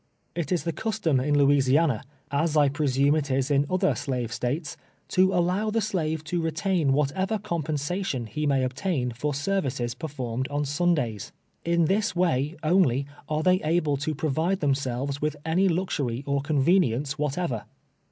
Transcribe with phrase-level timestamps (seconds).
[0.35, 4.75] It is the custom in Louisiana, as I presume it is in other slave States,
[5.09, 10.07] to allow the slave to retain what ever compensation he may obtain for services per
[10.07, 11.31] formed on Sundays.
[11.63, 16.93] In this way, only, are they able to provide themselves with any luxury or conveni
[16.95, 17.65] ence whatever.